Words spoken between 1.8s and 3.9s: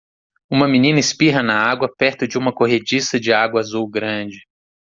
perto de uma corrediça de água azul